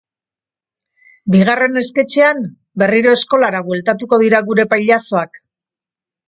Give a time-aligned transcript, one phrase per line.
[1.35, 2.41] Bigarren esketxean,
[2.85, 5.41] berriro eskolara bueltatuko dira gure pailazoak.